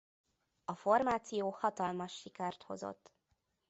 A 0.65 0.75
formáció 0.75 1.49
hatalmas 1.49 2.13
sikert 2.13 2.63
hozott. 2.63 3.11